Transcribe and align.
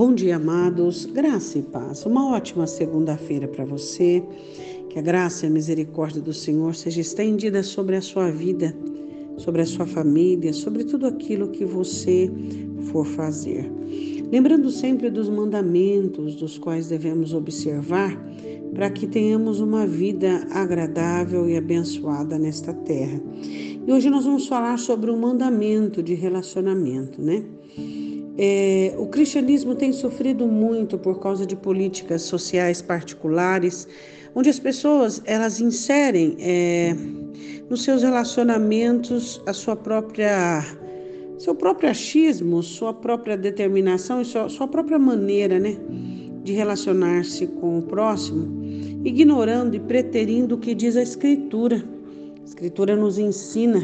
Bom 0.00 0.14
dia, 0.14 0.36
amados. 0.36 1.04
Graça 1.04 1.58
e 1.58 1.62
paz. 1.62 2.06
Uma 2.06 2.30
ótima 2.30 2.66
segunda-feira 2.66 3.46
para 3.46 3.66
você. 3.66 4.24
Que 4.88 4.98
a 4.98 5.02
graça 5.02 5.44
e 5.44 5.50
a 5.50 5.52
misericórdia 5.52 6.22
do 6.22 6.32
Senhor 6.32 6.74
seja 6.74 7.02
estendida 7.02 7.62
sobre 7.62 7.96
a 7.96 8.00
sua 8.00 8.30
vida, 8.30 8.74
sobre 9.36 9.60
a 9.60 9.66
sua 9.66 9.84
família, 9.84 10.54
sobre 10.54 10.84
tudo 10.84 11.06
aquilo 11.06 11.50
que 11.50 11.66
você 11.66 12.32
for 12.90 13.04
fazer. 13.04 13.70
Lembrando 14.32 14.70
sempre 14.70 15.10
dos 15.10 15.28
mandamentos 15.28 16.34
dos 16.34 16.56
quais 16.56 16.88
devemos 16.88 17.34
observar 17.34 18.18
para 18.72 18.88
que 18.88 19.06
tenhamos 19.06 19.60
uma 19.60 19.86
vida 19.86 20.46
agradável 20.50 21.46
e 21.46 21.58
abençoada 21.58 22.38
nesta 22.38 22.72
terra. 22.72 23.20
E 23.86 23.92
hoje 23.92 24.08
nós 24.08 24.24
vamos 24.24 24.46
falar 24.46 24.78
sobre 24.78 25.10
um 25.10 25.18
mandamento 25.18 26.02
de 26.02 26.14
relacionamento, 26.14 27.20
né? 27.20 27.44
É, 28.42 28.94
o 28.96 29.06
cristianismo 29.06 29.74
tem 29.74 29.92
sofrido 29.92 30.46
muito 30.46 30.96
por 30.96 31.20
causa 31.20 31.44
de 31.44 31.54
políticas 31.54 32.22
sociais 32.22 32.80
particulares, 32.80 33.86
onde 34.34 34.48
as 34.48 34.58
pessoas 34.58 35.20
elas 35.26 35.60
inserem 35.60 36.38
é, 36.40 36.96
nos 37.68 37.84
seus 37.84 38.02
relacionamentos 38.02 39.42
a 39.44 39.52
sua 39.52 39.76
própria 39.76 40.64
seu 41.38 41.54
próprio 41.54 41.90
achismo, 41.90 42.62
sua 42.62 42.94
própria 42.94 43.36
determinação 43.36 44.22
e 44.22 44.24
sua, 44.24 44.48
sua 44.48 44.66
própria 44.66 44.98
maneira, 44.98 45.58
né, 45.58 45.76
de 46.42 46.54
relacionar-se 46.54 47.46
com 47.46 47.78
o 47.78 47.82
próximo, 47.82 48.62
ignorando 49.04 49.74
e 49.74 49.80
preterindo 49.80 50.54
o 50.54 50.58
que 50.58 50.74
diz 50.74 50.96
a 50.96 51.02
Escritura. 51.02 51.84
A 52.40 52.44
Escritura 52.44 52.96
nos 52.96 53.18
ensina 53.18 53.80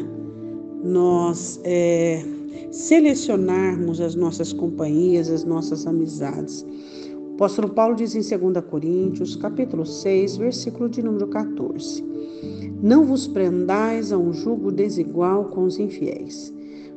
nós 0.82 1.60
é, 1.64 2.22
selecionarmos 2.70 4.00
as 4.00 4.14
nossas 4.14 4.52
companhias, 4.52 5.30
as 5.30 5.44
nossas 5.44 5.86
amizades. 5.86 6.64
O 7.12 7.34
apóstolo 7.34 7.68
Paulo 7.68 7.96
diz 7.96 8.14
em 8.14 8.38
2 8.38 8.64
Coríntios, 8.64 9.36
capítulo 9.36 9.84
6, 9.84 10.36
versículo 10.38 10.88
de 10.88 11.02
número 11.02 11.26
14: 11.28 12.04
Não 12.82 13.04
vos 13.04 13.26
prendais 13.26 14.12
a 14.12 14.18
um 14.18 14.32
jugo 14.32 14.72
desigual 14.72 15.46
com 15.46 15.64
os 15.64 15.78
infiéis, 15.78 16.52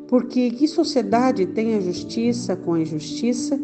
porque 0.07 0.49
que 0.51 0.67
sociedade 0.67 1.45
tem 1.45 1.75
a 1.75 1.81
justiça 1.81 2.55
com 2.55 2.73
a 2.73 2.81
injustiça? 2.81 3.59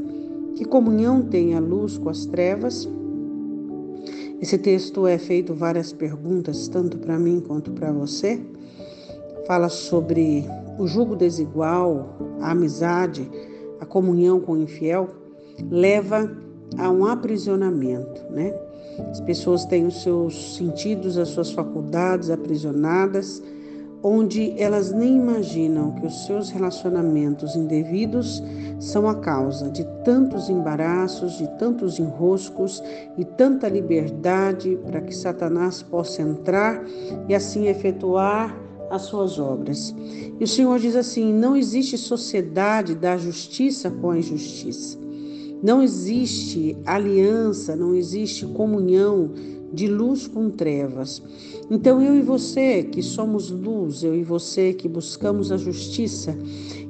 Que 0.55 0.63
comunhão 0.63 1.21
tem 1.21 1.53
a 1.53 1.59
luz 1.59 1.97
com 1.97 2.09
as 2.09 2.25
trevas? 2.25 2.88
Esse 4.41 4.57
texto 4.57 5.07
é 5.07 5.17
feito 5.17 5.53
várias 5.53 5.91
perguntas, 5.91 6.67
tanto 6.67 6.97
para 6.97 7.17
mim 7.17 7.41
quanto 7.45 7.71
para 7.71 7.91
você. 7.91 8.39
Fala 9.47 9.69
sobre 9.69 10.45
o 10.77 10.87
jugo 10.87 11.15
desigual, 11.15 12.17
a 12.41 12.51
amizade, 12.51 13.29
a 13.79 13.85
comunhão 13.85 14.39
com 14.39 14.53
o 14.53 14.61
infiel, 14.61 15.09
leva 15.69 16.29
a 16.77 16.89
um 16.89 17.05
aprisionamento, 17.05 18.21
né? 18.29 18.53
As 19.09 19.19
pessoas 19.21 19.65
têm 19.65 19.85
os 19.85 20.01
seus 20.03 20.55
sentidos, 20.55 21.17
as 21.17 21.29
suas 21.29 21.51
faculdades 21.51 22.29
aprisionadas, 22.29 23.41
onde 24.07 24.53
elas 24.61 24.91
nem 24.91 25.17
imaginam 25.17 25.91
que 25.93 26.05
os 26.05 26.25
seus 26.25 26.49
relacionamentos 26.51 27.55
indevidos 27.55 28.41
são 28.79 29.09
a 29.09 29.15
causa 29.15 29.69
de 29.69 29.83
tantos 30.03 30.47
embaraços, 30.47 31.37
de 31.37 31.47
tantos 31.57 31.97
enroscos 31.97 32.83
e 33.17 33.25
tanta 33.25 33.67
liberdade 33.67 34.77
para 34.85 35.01
que 35.01 35.15
Satanás 35.15 35.81
possa 35.81 36.21
entrar 36.21 36.83
e 37.27 37.33
assim 37.33 37.67
efetuar 37.67 38.55
as 38.89 39.03
suas 39.03 39.39
obras. 39.39 39.94
E 40.39 40.44
o 40.44 40.47
Senhor 40.47 40.80
diz 40.80 40.95
assim: 40.95 41.33
não 41.33 41.55
existe 41.55 41.97
sociedade 41.97 42.95
da 42.95 43.17
justiça 43.17 43.89
com 43.89 44.12
a 44.12 44.19
injustiça. 44.19 44.97
Não 45.63 45.81
existe 45.81 46.78
aliança, 46.85 47.75
não 47.75 47.95
existe 47.95 48.45
comunhão 48.45 49.31
de 49.74 49.88
luz 49.88 50.28
com 50.28 50.50
trevas. 50.50 51.22
Então 51.72 52.01
eu 52.01 52.16
e 52.16 52.22
você 52.22 52.84
que 52.84 53.01
somos 53.01 53.50
luz, 53.50 54.03
eu 54.03 54.16
e 54.16 54.24
você 54.24 54.74
que 54.74 54.88
buscamos 54.88 55.51
a 55.51 55.57
justiça, 55.57 56.38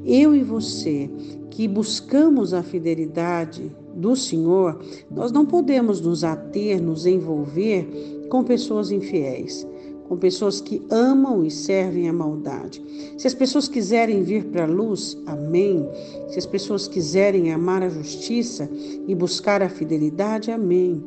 eu 0.06 0.36
e 0.36 0.44
você 0.44 1.10
que 1.50 1.68
buscamos 1.68 2.54
a 2.54 2.62
fidelidade 2.62 3.72
do 3.96 4.14
Senhor, 4.14 4.78
nós 5.10 5.32
não 5.32 5.46
podemos 5.46 6.02
nos 6.02 6.26
ater, 6.26 6.82
nos 6.82 7.06
envolver 7.06 7.88
com 8.30 8.44
pessoas 8.44 8.92
infiéis 8.92 9.66
com 10.08 10.18
pessoas 10.18 10.62
que 10.62 10.82
amam 10.90 11.44
e 11.44 11.52
servem 11.52 12.08
a 12.08 12.14
maldade. 12.14 12.84
Se 13.18 13.28
as 13.28 13.34
pessoas 13.34 13.68
quiserem 13.68 14.24
vir 14.24 14.46
para 14.46 14.64
a 14.64 14.68
luz, 14.68 15.18
amém. 15.26 15.88
Se 16.30 16.40
as 16.40 16.46
pessoas 16.46 16.88
quiserem 16.88 17.52
amar 17.52 17.82
a 17.82 17.90
justiça 17.90 18.70
e 19.08 19.16
buscar 19.16 19.62
a 19.62 19.70
fidelidade, 19.70 20.52
amém. 20.52 21.04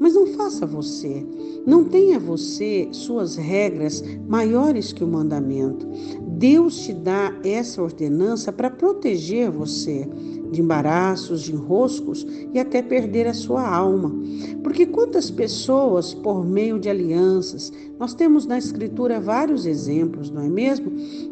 Mas 0.00 0.14
não 0.14 0.26
faça 0.28 0.66
você. 0.66 1.24
Não 1.66 1.84
tenha 1.84 2.18
você 2.18 2.88
suas 2.90 3.36
regras 3.36 4.02
maiores 4.26 4.92
que 4.92 5.04
o 5.04 5.08
mandamento. 5.08 5.86
Deus 6.22 6.80
te 6.80 6.94
dá 6.94 7.38
essa 7.44 7.82
ordenança 7.82 8.50
para 8.50 8.70
proteger 8.70 9.50
você 9.50 10.08
de 10.50 10.60
embaraços, 10.60 11.42
de 11.42 11.52
enroscos 11.52 12.26
e 12.52 12.58
até 12.58 12.82
perder 12.82 13.26
a 13.26 13.34
sua 13.34 13.66
alma. 13.68 14.12
Porque 14.62 14.86
quantas 14.86 15.30
pessoas, 15.30 16.12
por 16.12 16.44
meio 16.44 16.78
de 16.78 16.88
alianças, 16.88 17.72
nós 17.98 18.14
temos 18.14 18.46
na 18.46 18.58
Escritura 18.58 19.20
vários 19.20 19.66
exemplos, 19.66 20.30
não 20.30 20.42
é 20.42 20.48
mesmo? 20.48 20.90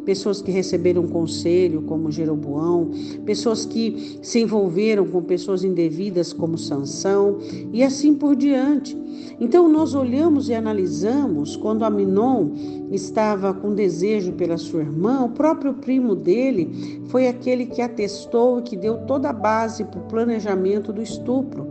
Pessoas 0.09 0.41
que 0.41 0.51
receberam 0.51 1.07
conselho, 1.07 1.83
como 1.83 2.11
Jeroboão, 2.11 2.93
pessoas 3.27 3.67
que 3.67 4.19
se 4.23 4.41
envolveram 4.41 5.07
com 5.07 5.23
pessoas 5.23 5.63
indevidas, 5.63 6.33
como 6.33 6.57
Sansão, 6.57 7.37
e 7.75 7.83
assim 7.83 8.15
por 8.15 8.35
diante. 8.35 8.97
Então 9.39 9.69
nós 9.69 9.95
olhamos 9.95 10.49
e 10.49 10.55
analisamos 10.55 11.57
quando 11.57 11.85
Aminon 11.85 12.53
estava 12.91 13.53
com 13.53 13.75
desejo 13.75 14.33
pela 14.33 14.57
sua 14.57 14.81
irmã, 14.81 15.27
o 15.27 15.29
próprio 15.29 15.75
primo 15.75 16.15
dele 16.15 17.03
foi 17.09 17.29
aquele 17.29 17.67
que 17.67 17.83
atestou 17.83 18.61
e 18.61 18.63
que 18.63 18.79
deu 18.79 19.05
toda 19.07 19.29
a 19.29 19.33
base 19.35 19.85
para 19.85 20.01
o 20.01 20.09
planejamento 20.09 20.91
do 20.91 21.03
estupro. 21.03 21.68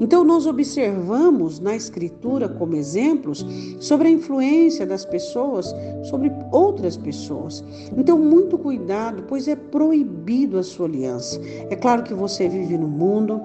Então 0.00 0.24
nós 0.24 0.46
observamos 0.46 1.60
na 1.60 1.76
escritura 1.76 2.48
como 2.48 2.76
exemplos 2.76 3.44
sobre 3.80 4.08
a 4.08 4.10
influência 4.10 4.86
das 4.86 5.04
pessoas 5.04 5.74
sobre 6.04 6.30
outras 6.52 6.96
pessoas. 6.96 7.64
Então 7.96 8.18
muito 8.18 8.58
cuidado, 8.58 9.24
pois 9.28 9.48
é 9.48 9.56
proibido 9.56 10.58
a 10.58 10.62
sua 10.62 10.86
aliança. 10.86 11.40
É 11.70 11.76
claro 11.76 12.02
que 12.02 12.14
você 12.14 12.48
vive 12.48 12.76
no 12.76 12.88
mundo, 12.88 13.40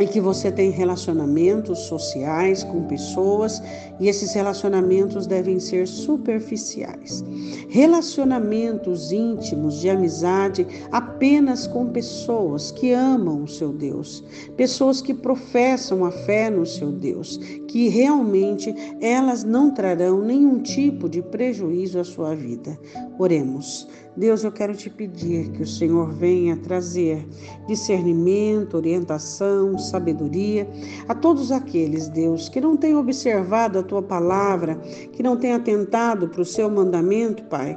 e 0.00 0.06
que 0.06 0.20
você 0.20 0.50
tem 0.50 0.70
relacionamentos 0.70 1.78
sociais 1.80 2.64
com 2.64 2.84
pessoas 2.84 3.62
e 4.00 4.08
esses 4.08 4.32
relacionamentos 4.32 5.26
devem 5.26 5.60
ser 5.60 5.86
superficiais. 5.86 7.24
Relacionamentos 7.68 9.12
íntimos 9.12 9.80
de 9.80 9.88
amizade 9.88 10.66
apenas 10.90 11.66
com 11.66 11.86
pessoas 11.86 12.72
que 12.72 12.92
amam 12.92 13.44
o 13.44 13.48
seu 13.48 13.72
Deus, 13.72 14.24
pessoas 14.56 15.00
que 15.00 15.14
professam 15.14 16.04
a 16.04 16.10
fé 16.10 16.50
no 16.50 16.66
seu 16.66 16.90
Deus, 16.90 17.36
que 17.68 17.88
realmente 17.88 18.74
elas 19.00 19.44
não 19.44 19.72
trarão 19.72 20.20
nenhum 20.20 20.60
tipo 20.60 21.08
de 21.08 21.22
prejuízo 21.22 22.00
à 22.00 22.04
sua 22.04 22.34
vida. 22.34 22.76
Oremos. 23.18 23.86
Deus, 24.16 24.44
eu 24.44 24.52
quero 24.52 24.76
te 24.76 24.88
pedir 24.88 25.50
que 25.50 25.62
o 25.62 25.66
Senhor 25.66 26.12
venha 26.12 26.56
trazer 26.56 27.26
discernimento, 27.66 28.76
orientação, 28.76 29.76
sabedoria 29.76 30.68
a 31.08 31.14
todos 31.14 31.50
aqueles, 31.50 32.08
Deus, 32.08 32.48
que 32.48 32.60
não 32.60 32.76
têm 32.76 32.94
observado 32.94 33.76
a 33.76 33.82
tua 33.82 34.02
palavra, 34.02 34.76
que 35.12 35.22
não 35.22 35.36
têm 35.36 35.52
atentado 35.52 36.28
para 36.28 36.42
o 36.42 36.44
seu 36.44 36.70
mandamento, 36.70 37.42
Pai, 37.44 37.76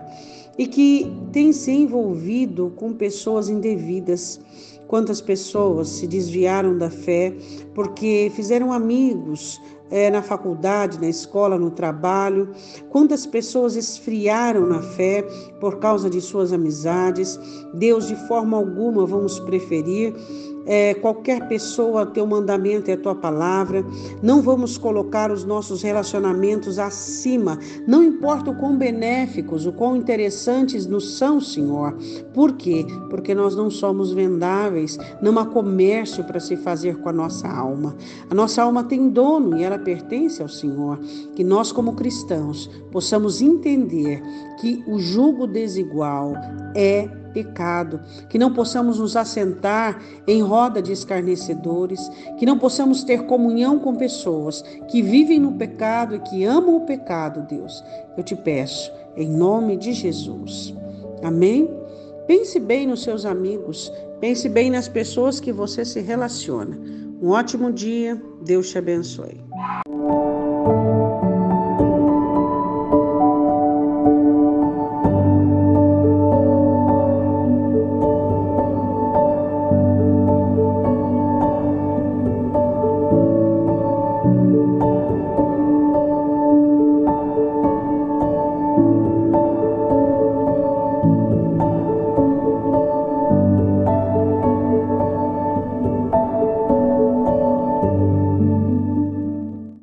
e 0.59 0.67
que 0.67 1.11
têm 1.31 1.51
se 1.51 1.71
envolvido 1.71 2.71
com 2.75 2.93
pessoas 2.93 3.49
indevidas. 3.49 4.39
Quantas 4.87 5.21
pessoas 5.21 5.89
se 5.89 6.07
desviaram 6.07 6.77
da 6.77 6.89
fé 6.89 7.35
porque 7.73 8.31
fizeram 8.35 8.71
amigos 8.71 9.59
é, 9.89 10.09
na 10.09 10.21
faculdade, 10.21 10.99
na 10.99 11.07
escola, 11.07 11.57
no 11.57 11.71
trabalho, 11.71 12.49
quantas 12.89 13.25
pessoas 13.25 13.75
esfriaram 13.75 14.65
na 14.65 14.81
fé 14.81 15.23
por 15.59 15.79
causa 15.79 16.09
de 16.09 16.19
suas 16.21 16.51
amizades. 16.51 17.39
Deus, 17.73 18.07
de 18.07 18.15
forma 18.27 18.57
alguma, 18.57 19.05
vamos 19.05 19.39
preferir 19.41 20.13
é, 20.67 20.93
qualquer 20.95 21.47
pessoa, 21.47 22.05
teu 22.05 22.27
mandamento 22.27 22.91
é 22.91 22.93
a 22.93 22.97
tua 22.97 23.15
palavra. 23.15 23.83
Não 24.21 24.41
vamos 24.41 24.77
colocar 24.77 25.31
os 25.31 25.45
nossos 25.45 25.81
relacionamentos 25.81 26.77
acima, 26.77 27.57
não 27.87 28.03
importa 28.03 28.51
o 28.51 28.55
quão 28.55 28.77
benéficos, 28.77 29.65
o 29.65 29.71
quão 29.71 29.95
interessantes 29.95 30.85
nos 30.85 31.17
são, 31.17 31.39
Senhor. 31.39 31.97
Por 32.33 32.53
quê? 32.53 32.85
Porque 33.09 33.33
nós 33.33 33.55
não 33.55 33.69
somos 33.69 34.11
vendáveis, 34.11 34.97
não 35.21 35.39
há 35.39 35.45
comércio 35.45 36.23
para 36.25 36.39
se 36.39 36.57
fazer 36.57 36.97
com 36.97 37.09
a 37.09 37.13
nossa 37.13 37.47
alma. 37.47 37.95
A 38.29 38.35
nossa 38.35 38.61
alma 38.61 38.83
tem 38.83 39.09
dono 39.09 39.57
e 39.57 39.63
ela 39.63 39.79
pertence 39.79 40.41
ao 40.41 40.49
Senhor. 40.49 40.99
Que 41.33 41.43
nós, 41.43 41.71
como 41.71 41.93
cristãos, 41.93 42.69
possamos 42.91 43.41
entender 43.41 44.21
que 44.59 44.83
o 44.85 44.99
jugo 44.99 45.47
desigual 45.47 46.33
é 46.75 47.09
pecado, 47.37 47.99
que 48.29 48.39
não 48.39 48.51
possamos 48.51 48.97
nos 48.97 49.15
assentar 49.15 50.01
em 50.25 50.41
roda 50.41 50.81
de 50.81 50.91
escarnecedores, 50.91 52.09
que 52.39 52.47
não 52.47 52.57
possamos 52.57 53.03
ter 53.03 53.27
comunhão 53.27 53.77
com 53.77 53.93
pessoas 53.93 54.63
que 54.87 55.03
vivem 55.03 55.39
no 55.39 55.51
pecado 55.51 56.15
e 56.15 56.19
que 56.19 56.43
amam 56.43 56.77
o 56.77 56.85
pecado, 56.85 57.45
Deus. 57.47 57.83
Eu 58.17 58.23
te 58.23 58.35
peço, 58.35 58.91
em 59.15 59.29
nome 59.29 59.77
de 59.77 59.93
Jesus. 59.93 60.73
Amém? 61.21 61.69
Pense 62.25 62.59
bem 62.59 62.87
nos 62.87 63.03
seus 63.03 63.23
amigos, 63.23 63.91
pense 64.19 64.49
bem 64.49 64.71
nas 64.71 64.87
pessoas 64.87 65.39
que 65.39 65.51
você 65.51 65.85
se 65.85 66.01
relaciona. 66.01 66.75
Um 67.21 67.29
ótimo 67.29 67.71
dia, 67.71 68.19
Deus 68.43 68.71
te 68.71 68.79
abençoe. 68.79 69.46